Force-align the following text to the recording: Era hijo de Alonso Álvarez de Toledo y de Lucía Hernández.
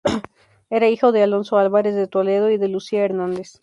Era 0.71 0.89
hijo 0.89 1.11
de 1.11 1.21
Alonso 1.21 1.59
Álvarez 1.59 1.93
de 1.93 2.07
Toledo 2.07 2.49
y 2.49 2.57
de 2.57 2.67
Lucía 2.69 3.05
Hernández. 3.05 3.59